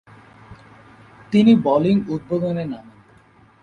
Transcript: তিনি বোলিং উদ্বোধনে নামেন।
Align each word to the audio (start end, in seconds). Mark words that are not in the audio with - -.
তিনি 1.31 1.51
বোলিং 1.55 1.95
উদ্বোধনে 2.07 2.63
নামেন। 2.65 2.97